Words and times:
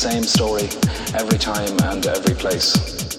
same 0.00 0.22
story 0.22 0.62
every 1.14 1.36
time 1.36 1.78
and 1.80 2.06
every 2.06 2.34
place. 2.34 3.09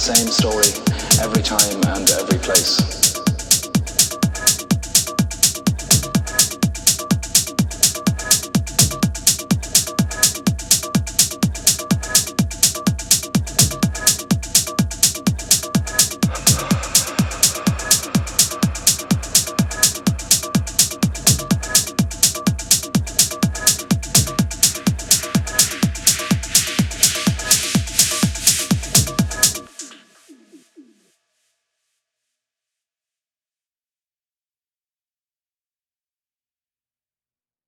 same 0.00 0.28
story 0.28 0.64
every 1.20 1.42
time 1.42 1.78
and 1.94 2.10
every 2.12 2.38
place. 2.38 2.99